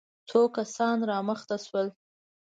[0.29, 1.87] څو کسان را مخته شول.